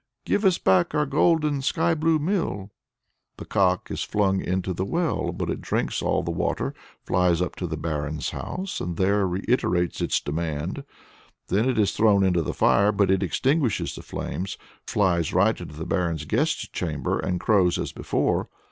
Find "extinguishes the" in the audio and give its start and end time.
13.21-14.01